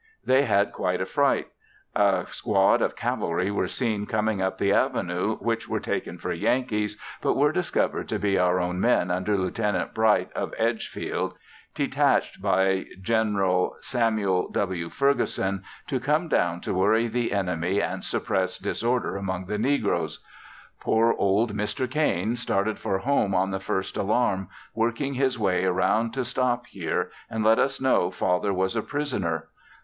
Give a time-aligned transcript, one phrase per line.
[0.25, 1.49] They had quite a fright;
[1.95, 6.97] a squad of cavalry were seen coming up the avenue, which were taken for Yankees,
[7.21, 9.93] but were discovered to be our own men under Lieut.
[9.93, 11.35] Bright of Edgefield,
[11.75, 13.69] detached by Gen.
[13.81, 14.89] Samuel W.
[14.89, 20.19] Ferguson to come down to worry the enemy and suppress disorder among the negroes.
[20.79, 21.87] Poor old Mr.
[21.87, 27.11] Cain started for home on the first alarm, working his way around to stop here
[27.29, 29.47] and let us know Father was a prisoner!